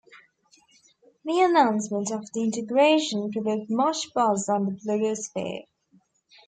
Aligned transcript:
The 1.25 1.41
announcement 1.41 2.09
of 2.09 2.25
the 2.33 2.41
integration 2.41 3.31
provoked 3.31 3.69
much 3.69 4.11
buzz 4.15 4.49
on 4.49 4.65
the 4.65 4.71
blogosphere. 4.71 5.65